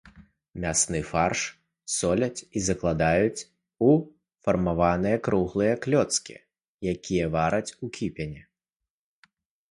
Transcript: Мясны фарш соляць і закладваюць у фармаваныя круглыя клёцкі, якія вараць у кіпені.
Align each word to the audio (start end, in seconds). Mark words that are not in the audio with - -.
Мясны 0.61 0.99
фарш 1.09 1.41
соляць 1.95 2.45
і 2.59 2.61
закладваюць 2.67 3.45
у 3.87 3.89
фармаваныя 4.47 5.17
круглыя 5.27 5.73
клёцкі, 5.83 6.35
якія 6.93 7.25
вараць 7.37 7.75
у 7.89 7.91
кіпені. 7.99 8.41